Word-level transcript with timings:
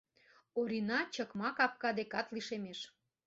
Орина 0.59 0.99
чыкма 1.13 1.49
капка 1.57 1.89
декат 1.97 2.27
лишемеш. 2.35 2.79